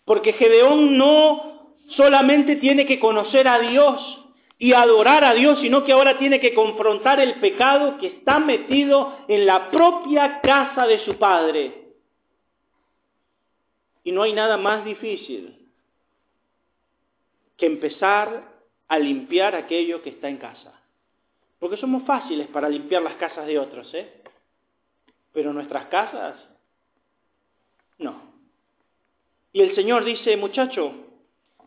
[0.04, 4.00] Porque Gedeón no solamente tiene que conocer a Dios
[4.58, 9.24] y adorar a Dios, sino que ahora tiene que confrontar el pecado que está metido
[9.26, 11.94] en la propia casa de su padre.
[14.04, 15.66] Y no hay nada más difícil
[17.56, 18.52] que empezar
[18.86, 20.77] a limpiar aquello que está en casa.
[21.58, 24.22] Porque somos fáciles para limpiar las casas de otros, ¿eh?
[25.32, 26.36] Pero nuestras casas,
[27.98, 28.22] no.
[29.52, 30.94] Y el Señor dice, muchacho,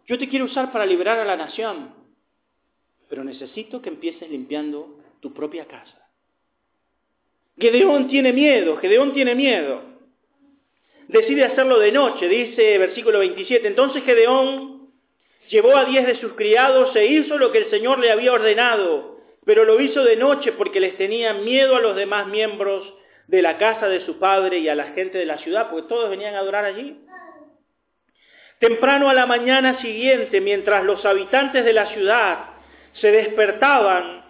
[0.08, 1.93] yo te quiero usar para liberar a la nación,
[3.10, 6.08] pero necesito que empieces limpiando tu propia casa.
[7.58, 9.82] Gedeón tiene miedo, Gedeón tiene miedo.
[11.08, 13.67] Decide hacerlo de noche, dice versículo 27.
[13.67, 14.89] Entonces Gedeón
[15.49, 19.21] llevó a diez de sus criados e hizo lo que el Señor le había ordenado,
[19.45, 22.93] pero lo hizo de noche porque les tenía miedo a los demás miembros
[23.27, 26.10] de la casa de su padre y a la gente de la ciudad, porque todos
[26.10, 26.99] venían a adorar allí.
[28.60, 32.45] Temprano a la mañana siguiente, mientras los habitantes de la ciudad
[32.93, 34.23] se despertaban,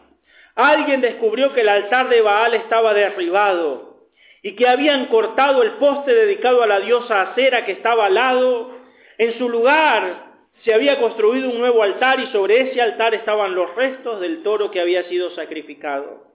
[0.56, 4.08] alguien descubrió que el altar de Baal estaba derribado
[4.42, 8.78] y que habían cortado el poste dedicado a la diosa Acera que estaba al lado.
[9.18, 10.31] En su lugar
[10.64, 14.70] se había construido un nuevo altar y sobre ese altar estaban los restos del toro
[14.70, 16.32] que había sido sacrificado.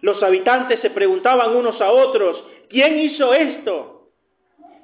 [0.00, 4.10] Los habitantes se preguntaban unos a otros, ¿quién hizo esto?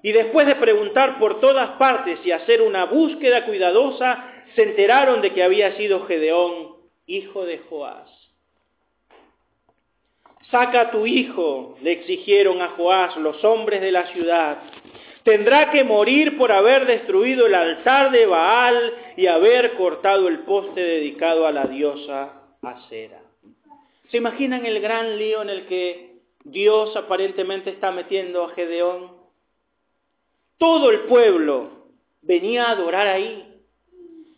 [0.02, 5.30] Y después de preguntar por todas partes y hacer una búsqueda cuidadosa, se enteraron de
[5.30, 8.10] que había sido Gedeón, hijo de Joás.
[10.50, 14.58] Saca a tu hijo, le exigieron a Joás los hombres de la ciudad.
[15.24, 20.80] Tendrá que morir por haber destruido el altar de Baal y haber cortado el poste
[20.80, 23.20] dedicado a la diosa Acera.
[24.10, 29.12] ¿Se imaginan el gran lío en el que Dios aparentemente está metiendo a Gedeón?
[30.58, 31.86] Todo el pueblo
[32.22, 33.60] venía a adorar ahí.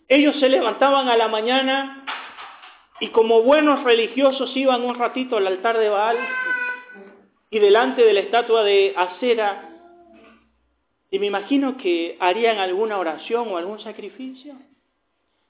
[0.08, 2.04] Ellos se levantaban a la mañana
[3.00, 6.18] y como buenos religiosos iban un ratito al altar de Baal
[7.50, 9.73] y delante de la estatua de Acera
[11.14, 14.56] y me imagino que harían alguna oración o algún sacrificio.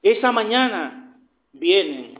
[0.03, 1.16] Esa mañana
[1.55, 2.18] vienen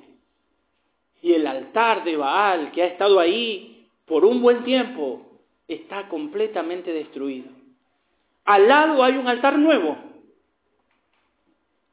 [1.21, 6.91] y el altar de Baal que ha estado ahí por un buen tiempo está completamente
[6.91, 7.51] destruido.
[8.47, 9.99] Al lado hay un altar nuevo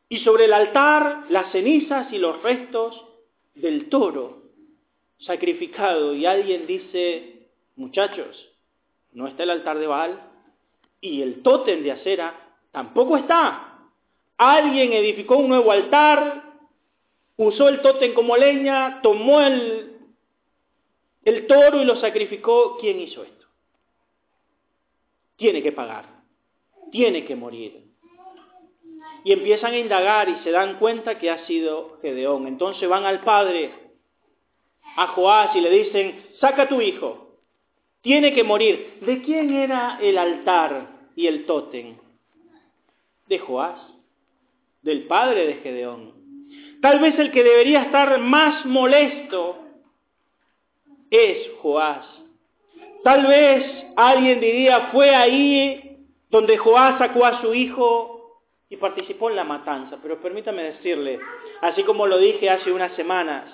[0.08, 3.08] y sobre el altar las cenizas y los restos
[3.56, 4.44] del toro
[5.20, 6.16] sacrificado.
[6.16, 8.42] Y alguien dice, muchachos,
[9.12, 10.31] no está el altar de Baal
[11.02, 13.80] y el tótem de acera tampoco está.
[14.38, 16.44] Alguien edificó un nuevo altar,
[17.38, 19.98] usó el tótem como leña, tomó el,
[21.26, 22.78] el toro y lo sacrificó.
[22.78, 23.48] ¿Quién hizo esto?
[25.36, 26.06] Tiene que pagar,
[26.92, 27.92] tiene que morir
[29.24, 32.48] y empiezan a indagar y se dan cuenta que ha sido Gedeón.
[32.48, 33.72] Entonces van al padre,
[34.98, 37.31] a Joás, y le dicen, saca a tu hijo,
[38.02, 39.00] tiene que morir.
[39.02, 41.98] ¿De quién era el altar y el tótem?
[43.28, 43.80] De Joás,
[44.82, 46.14] del padre de Gedeón.
[46.82, 49.60] Tal vez el que debería estar más molesto
[51.10, 52.06] es Joás.
[53.04, 55.98] Tal vez alguien diría, fue ahí
[56.30, 60.00] donde Joás sacó a su hijo y participó en la matanza.
[60.02, 61.20] Pero permítame decirle,
[61.62, 63.52] así como lo dije hace unas semanas,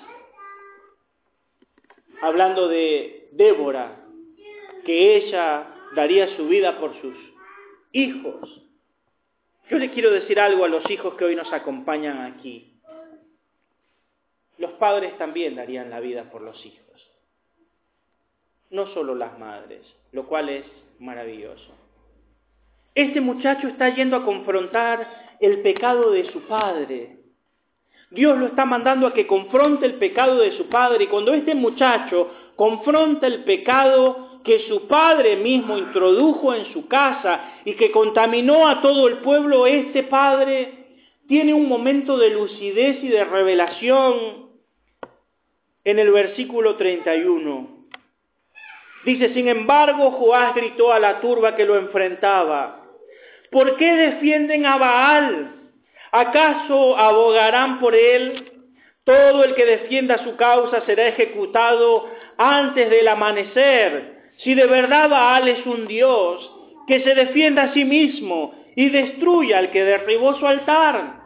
[2.22, 3.97] hablando de Débora,
[4.88, 7.14] que ella daría su vida por sus
[7.92, 8.62] hijos.
[9.68, 12.72] Yo le quiero decir algo a los hijos que hoy nos acompañan aquí.
[14.56, 17.06] Los padres también darían la vida por los hijos.
[18.70, 19.82] No solo las madres,
[20.12, 20.64] lo cual es
[21.00, 21.70] maravilloso.
[22.94, 27.18] Este muchacho está yendo a confrontar el pecado de su padre.
[28.10, 31.04] Dios lo está mandando a que confronte el pecado de su padre.
[31.04, 37.60] Y cuando este muchacho confronta el pecado que su padre mismo introdujo en su casa
[37.64, 40.78] y que contaminó a todo el pueblo, este padre
[41.28, 44.48] tiene un momento de lucidez y de revelación
[45.84, 47.78] en el versículo 31.
[49.04, 52.84] Dice, sin embargo, Joás gritó a la turba que lo enfrentaba,
[53.50, 55.54] ¿por qué defienden a Baal?
[56.12, 58.52] ¿Acaso abogarán por él?
[59.04, 64.17] Todo el que defienda su causa será ejecutado antes del amanecer.
[64.38, 66.50] Si de verdad Baal es un Dios,
[66.86, 71.20] que se defienda a sí mismo y destruya al que derribó su altar.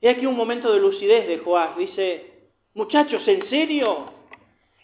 [0.00, 1.76] Y aquí un momento de lucidez de Joás.
[1.76, 4.12] Dice, muchachos, ¿en serio?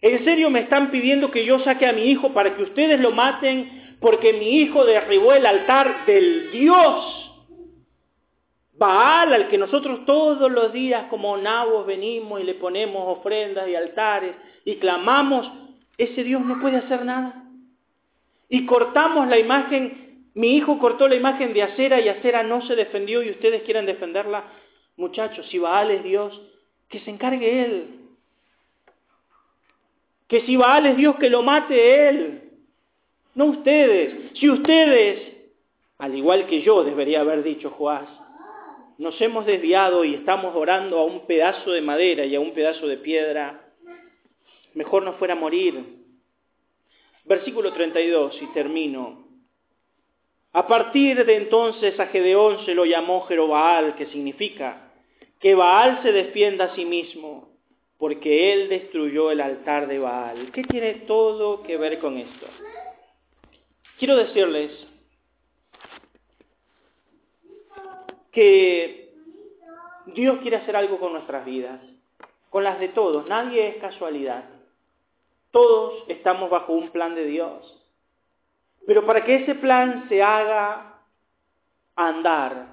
[0.01, 3.11] ¿En serio me están pidiendo que yo saque a mi hijo para que ustedes lo
[3.11, 7.25] maten porque mi hijo derribó el altar del Dios?
[8.75, 13.75] Baal, al que nosotros todos los días como nabos venimos y le ponemos ofrendas y
[13.75, 15.51] altares y clamamos,
[15.99, 17.45] ese Dios no puede hacer nada.
[18.49, 22.77] Y cortamos la imagen, mi hijo cortó la imagen de Acera y Acera no se
[22.77, 24.45] defendió y ustedes quieren defenderla.
[24.97, 26.41] Muchachos, si Baal es Dios,
[26.89, 27.87] que se encargue Él.
[30.29, 32.43] Que si Baal es Dios, que lo mate Él.
[33.35, 34.33] No ustedes.
[34.39, 35.37] Si ustedes,
[35.99, 38.09] al igual que yo debería haber dicho Joás,
[38.99, 42.89] nos hemos desviado y estamos orando a un pedazo de madera y a un pedazo
[42.89, 43.68] de piedra,
[44.79, 45.75] mejor no fuera morir.
[47.25, 49.27] Versículo 32, y termino.
[50.53, 54.93] A partir de entonces a Gedeón se lo llamó Jerobaal, que significa
[55.41, 57.49] que Baal se defienda a sí mismo,
[57.99, 60.53] porque él destruyó el altar de Baal.
[60.53, 62.47] ¿Qué tiene todo que ver con esto?
[63.99, 64.71] Quiero decirles
[68.31, 69.13] que
[70.07, 71.81] Dios quiere hacer algo con nuestras vidas,
[72.49, 73.27] con las de todos.
[73.27, 74.58] Nadie es casualidad.
[75.51, 77.75] Todos estamos bajo un plan de Dios.
[78.87, 81.03] Pero para que ese plan se haga
[81.95, 82.69] andar,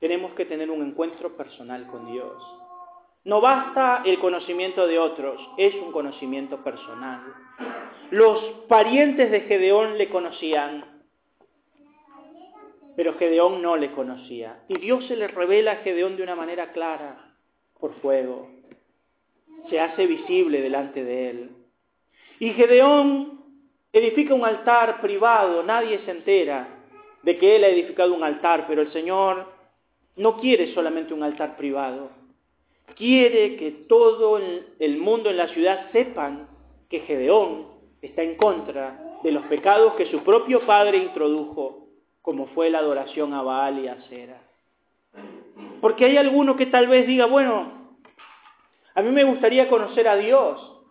[0.00, 2.42] tenemos que tener un encuentro personal con Dios.
[3.24, 7.20] No basta el conocimiento de otros, es un conocimiento personal.
[8.10, 11.04] Los parientes de Gedeón le conocían,
[12.96, 14.64] pero Gedeón no le conocía.
[14.68, 17.34] Y Dios se le revela a Gedeón de una manera clara,
[17.78, 18.48] por fuego.
[19.68, 21.50] Se hace visible delante de él.
[22.38, 23.40] Y Gedeón
[23.92, 26.68] edifica un altar privado, nadie se entera
[27.22, 29.46] de que él ha edificado un altar, pero el Señor
[30.16, 32.10] no quiere solamente un altar privado.
[32.96, 36.48] Quiere que todo el mundo en la ciudad sepan
[36.88, 37.68] que Gedeón
[38.02, 41.86] está en contra de los pecados que su propio padre introdujo
[42.22, 44.40] como fue la adoración a Baal y a Cera.
[45.80, 47.79] Porque hay alguno que tal vez diga, bueno,
[48.94, 50.82] a mí me gustaría conocer a Dios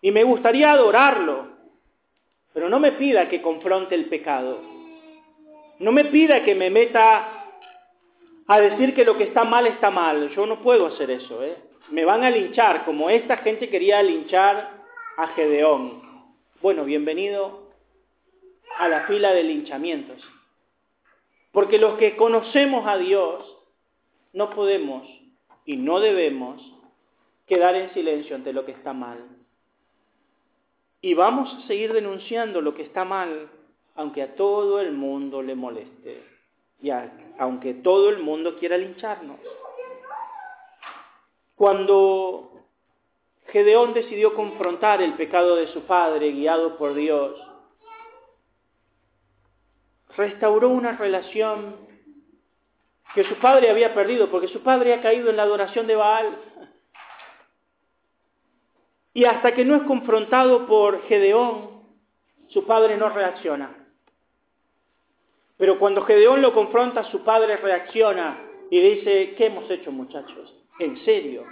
[0.00, 1.48] y me gustaría adorarlo,
[2.52, 4.60] pero no me pida que confronte el pecado.
[5.78, 7.38] No me pida que me meta
[8.46, 10.30] a decir que lo que está mal está mal.
[10.30, 11.42] Yo no puedo hacer eso.
[11.44, 11.56] ¿eh?
[11.90, 14.82] Me van a linchar, como esta gente quería linchar
[15.16, 16.02] a Gedeón.
[16.60, 17.68] Bueno, bienvenido
[18.78, 20.20] a la fila de linchamientos.
[21.52, 23.44] Porque los que conocemos a Dios
[24.32, 25.06] no podemos
[25.64, 26.60] y no debemos
[27.48, 29.18] quedar en silencio ante lo que está mal.
[31.00, 33.48] Y vamos a seguir denunciando lo que está mal,
[33.94, 36.22] aunque a todo el mundo le moleste,
[36.80, 36.90] y
[37.38, 39.38] aunque todo el mundo quiera lincharnos.
[41.54, 42.52] Cuando
[43.48, 47.34] Gedeón decidió confrontar el pecado de su padre, guiado por Dios,
[50.16, 51.76] restauró una relación
[53.14, 56.38] que su padre había perdido, porque su padre ha caído en la adoración de Baal.
[59.18, 61.82] Y hasta que no es confrontado por Gedeón,
[62.46, 63.68] su padre no reacciona.
[65.56, 68.38] Pero cuando Gedeón lo confronta, su padre reacciona
[68.70, 70.54] y dice, ¿qué hemos hecho muchachos?
[70.78, 71.42] ¿En serio?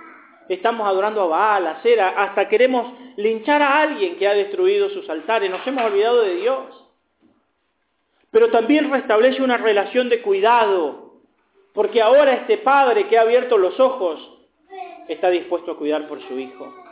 [0.49, 5.11] Estamos adorando a Baal, a Cera, hasta queremos linchar a alguien que ha destruido sus
[5.11, 6.85] altares, nos hemos olvidado de Dios.
[8.31, 11.15] Pero también restablece una relación de cuidado,
[11.75, 14.21] porque ahora este padre que ha abierto los ojos
[15.09, 16.86] está dispuesto a cuidar por su hijo.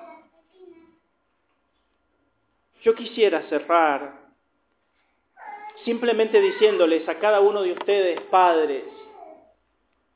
[2.84, 4.24] Yo quisiera cerrar
[5.86, 8.84] simplemente diciéndoles a cada uno de ustedes, padres,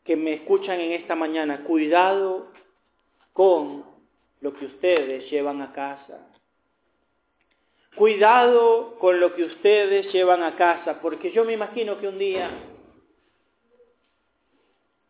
[0.05, 2.53] que me escuchan en esta mañana, cuidado
[3.33, 3.85] con
[4.43, 6.27] lo que ustedes llevan a casa.
[7.97, 12.51] Cuidado con lo que ustedes llevan a casa, porque yo me imagino que un día,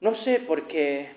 [0.01, 1.17] no sé por qué,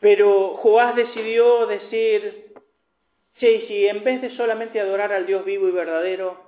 [0.00, 2.49] pero Joás decidió decir,
[3.40, 6.38] che, si en vez de solamente adorar al Dios vivo y verdadero,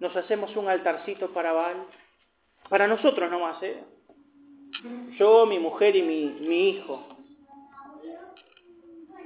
[0.00, 1.84] nos hacemos un altarcito para Baal,
[2.68, 3.84] para nosotros nomás, ¿eh?
[5.18, 7.06] Yo, mi mujer y mi, mi hijo.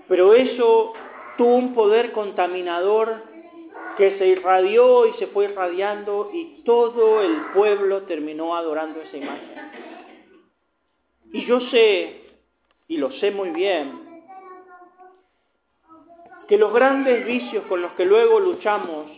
[0.09, 0.93] Pero eso
[1.39, 3.23] tuvo un poder contaminador
[3.97, 9.55] que se irradió y se fue irradiando y todo el pueblo terminó adorando esa imagen.
[11.33, 12.23] Y yo sé,
[12.89, 14.04] y lo sé muy bien,
[16.49, 19.11] que los grandes vicios con los que luego luchamos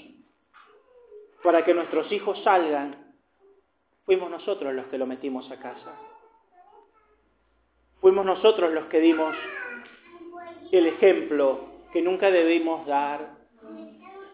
[1.43, 3.14] para que nuestros hijos salgan,
[4.05, 5.93] fuimos nosotros los que lo metimos a casa.
[8.01, 9.37] Fuimos nosotros los que dimos
[10.72, 13.37] el ejemplo que nunca debimos dar.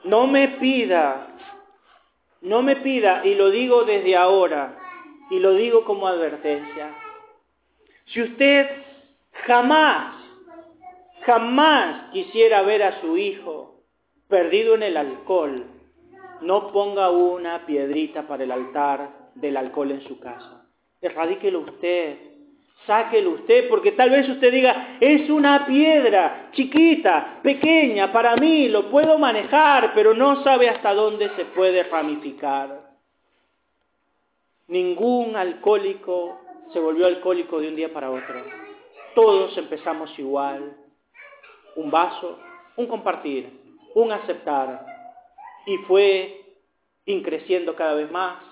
[0.05, 1.29] No me pida,
[2.41, 4.79] no me pida, y lo digo desde ahora,
[5.31, 6.95] y lo digo como advertencia,
[8.07, 8.69] si usted
[9.47, 10.22] jamás,
[11.25, 13.83] jamás quisiera ver a su hijo
[14.29, 15.67] perdido en el alcohol,
[16.41, 20.67] no ponga una piedrita para el altar del alcohol en su casa.
[21.01, 22.33] Erradíquelo usted
[22.87, 28.91] sáquelo usted, porque tal vez usted diga, es una piedra chiquita, pequeña, para mí lo
[28.91, 32.91] puedo manejar, pero no sabe hasta dónde se puede ramificar.
[34.69, 36.41] Ningún alcohólico
[36.73, 38.43] se volvió alcohólico de un día para otro.
[39.15, 40.77] Todos empezamos igual.
[41.77, 42.39] Un vaso,
[42.77, 44.87] un compartir, un aceptar.
[45.67, 46.57] Y fue
[47.07, 48.43] increciendo cada vez más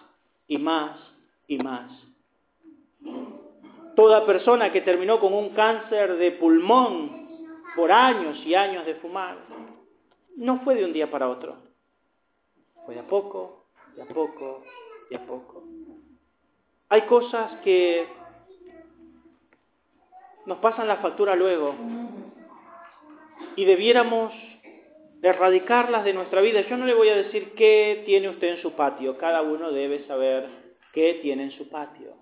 [0.47, 0.97] y más
[1.47, 1.91] y más.
[3.97, 7.29] Toda persona que terminó con un cáncer de pulmón
[7.77, 9.37] por años y años de fumar,
[10.37, 11.57] no fue de un día para otro.
[12.85, 14.63] Fue de a poco, de a poco,
[15.11, 15.65] de a poco.
[16.89, 18.07] Hay cosas que
[20.47, 21.75] nos pasan la factura luego
[23.57, 24.33] y debiéramos
[25.23, 26.63] erradicarlas de nuestra vida.
[26.63, 30.07] Yo no le voy a decir qué tiene usted en su patio, cada uno debe
[30.07, 30.49] saber
[30.93, 32.15] qué tiene en su patio.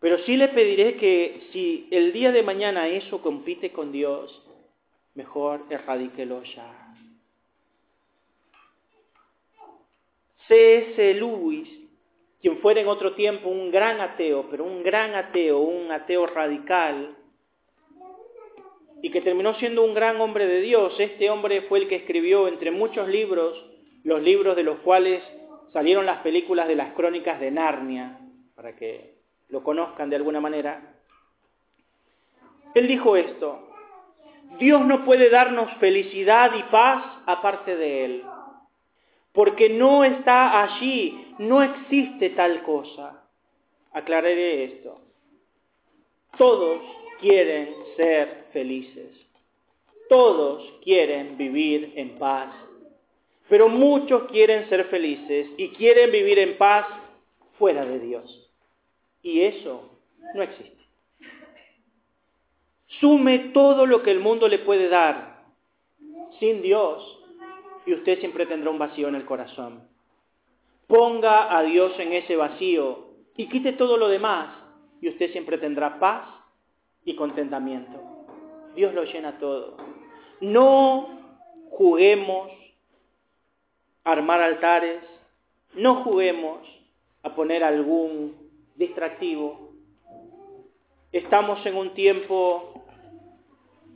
[0.00, 4.42] Pero sí le pediré que si el día de mañana eso compite con Dios,
[5.14, 6.86] mejor erradíquelo ya.
[10.48, 11.14] C.S.
[11.14, 11.68] Lewis,
[12.40, 17.14] quien fuera en otro tiempo un gran ateo, pero un gran ateo, un ateo radical,
[19.02, 20.94] y que terminó siendo un gran hombre de Dios.
[20.98, 23.64] Este hombre fue el que escribió entre muchos libros,
[24.04, 25.22] los libros de los cuales
[25.72, 28.18] salieron las películas de las crónicas de Narnia,
[28.54, 29.14] para que
[29.48, 30.90] lo conozcan de alguna manera,
[32.74, 33.68] él dijo esto,
[34.58, 38.24] Dios no puede darnos felicidad y paz aparte de Él,
[39.32, 43.24] porque no está allí, no existe tal cosa.
[43.92, 45.00] Aclararé esto.
[46.38, 46.80] Todos
[47.20, 49.10] quieren ser felices,
[50.08, 52.50] todos quieren vivir en paz,
[53.46, 56.86] pero muchos quieren ser felices y quieren vivir en paz
[57.58, 58.50] fuera de Dios.
[59.22, 59.90] Y eso
[60.34, 60.82] no existe.
[63.00, 65.42] Sume todo lo que el mundo le puede dar
[66.38, 67.18] sin Dios
[67.84, 69.86] y usted siempre tendrá un vacío en el corazón.
[70.86, 74.56] Ponga a Dios en ese vacío y quite todo lo demás
[75.02, 76.39] y usted siempre tendrá paz
[77.04, 77.98] y contentamiento.
[78.74, 79.76] Dios lo llena todo.
[80.40, 81.08] No
[81.70, 82.50] juguemos
[84.04, 85.02] a armar altares,
[85.74, 86.60] no juguemos
[87.22, 88.34] a poner algún
[88.76, 89.72] distractivo.
[91.12, 92.84] Estamos en un tiempo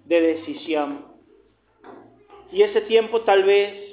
[0.04, 1.06] de decisión.
[2.52, 3.84] Y ese tiempo tal vez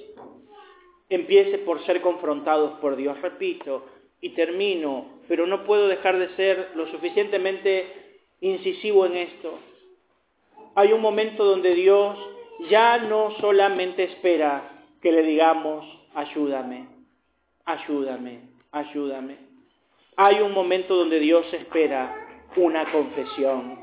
[1.10, 3.22] empiece por ser confrontados por Dios.
[3.22, 3.86] Repito
[4.22, 8.11] y termino, pero no puedo dejar de ser lo suficientemente
[8.42, 9.60] incisivo en esto.
[10.76, 12.18] Hay un momento donde Dios
[12.70, 16.88] ya no solamente espera que le digamos, ayúdame,
[17.66, 19.52] ayúdame, ayúdame
[20.24, 22.16] hay un momento donde Dios espera
[22.56, 23.80] una confesión.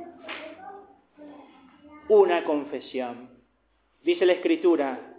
[2.09, 3.31] Una confesión.
[4.03, 5.17] Dice la Escritura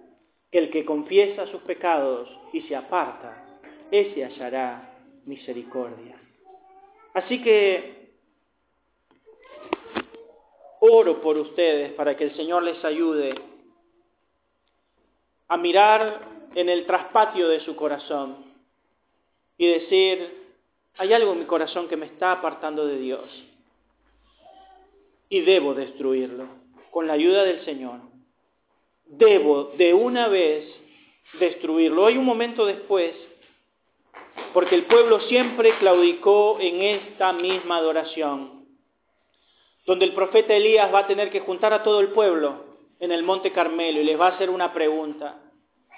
[0.52, 3.60] que el que confiesa sus pecados y se aparta,
[3.92, 6.16] ese hallará misericordia.
[7.14, 7.99] Así que
[10.80, 13.36] oro por ustedes para que el Señor les ayude
[15.48, 18.46] a mirar en el traspatio de su corazón
[19.58, 20.40] y decir,
[20.98, 23.26] hay algo en mi corazón que me está apartando de Dios
[25.30, 26.48] y debo destruirlo
[26.92, 28.00] con la ayuda del Señor.
[29.06, 30.66] Debo de una vez
[31.40, 32.06] destruirlo.
[32.06, 33.16] Hay un momento después,
[34.54, 38.59] porque el pueblo siempre claudicó en esta misma adoración,
[39.90, 42.64] donde el profeta Elías va a tener que juntar a todo el pueblo
[43.00, 45.40] en el monte Carmelo y les va a hacer una pregunta.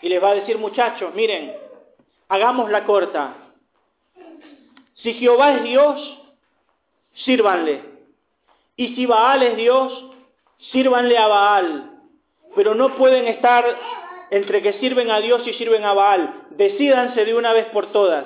[0.02, 1.54] Y les va a decir, muchachos, miren,
[2.30, 3.36] hagamos la corta.
[4.94, 6.20] Si Jehová es Dios,
[7.26, 7.84] sírvanle.
[8.78, 10.06] Y si Baal es Dios,
[10.72, 11.92] sírvanle a Baal.
[12.56, 13.66] Pero no pueden estar
[14.30, 16.46] entre que sirven a Dios y sirven a Baal.
[16.52, 18.26] Decídanse de una vez por todas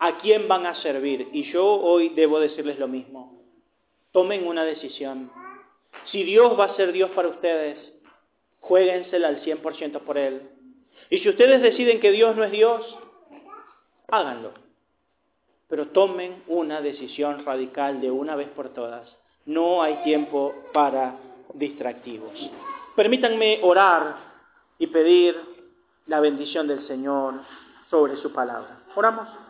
[0.00, 1.28] a quién van a servir.
[1.32, 3.35] Y yo hoy debo decirles lo mismo.
[4.16, 5.30] Tomen una decisión.
[6.10, 7.76] Si Dios va a ser Dios para ustedes,
[8.60, 10.40] jueguensela al 100% por Él.
[11.10, 12.98] Y si ustedes deciden que Dios no es Dios,
[14.08, 14.52] háganlo.
[15.68, 19.14] Pero tomen una decisión radical de una vez por todas.
[19.44, 21.18] No hay tiempo para
[21.52, 22.32] distractivos.
[22.94, 24.16] Permítanme orar
[24.78, 25.36] y pedir
[26.06, 27.42] la bendición del Señor
[27.90, 28.78] sobre su palabra.
[28.94, 29.45] Oramos.